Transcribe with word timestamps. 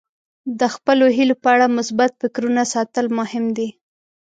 د 0.59 0.61
خپلو 0.75 1.05
هیلو 1.17 1.35
په 1.43 1.47
اړه 1.55 1.73
مثبت 1.77 2.11
فکرونه 2.21 2.61
ساتل 2.73 3.05
مهم 3.19 3.45
دي. 3.57 3.69